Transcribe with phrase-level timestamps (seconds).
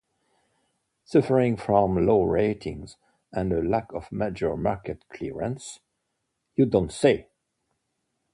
[1.05, 2.97] Suffering from low ratings
[3.31, 5.79] and a lack of major market clearances,
[6.55, 7.27] You Don't Say!